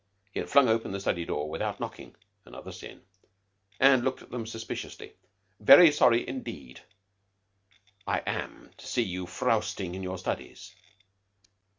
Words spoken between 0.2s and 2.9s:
He had flung open the study door without knocking another